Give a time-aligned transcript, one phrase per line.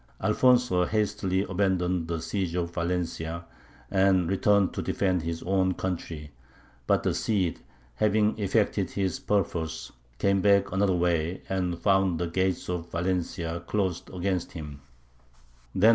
[0.19, 3.45] Alfonso hastily abandoned the siege of Valencia,
[3.91, 6.31] and returned to defend his own country.
[6.87, 7.59] But the Cid,
[7.93, 14.09] having effected his purpose, came back another way, and found the gates of Valencia closed
[14.11, 14.81] against him.